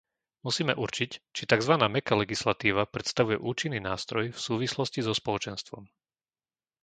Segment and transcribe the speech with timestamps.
[0.45, 5.83] Musíme určiť, či takzvaná mäkká legislatíva predstavuje účinný nástroj v súvislosti so Spoločenstvom.